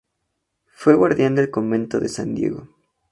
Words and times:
Fue 0.73 0.95
guardián 0.95 1.35
del 1.35 1.51
convento 1.51 1.99
de 1.99 2.09
San 2.09 2.33
Diego. 2.33 2.67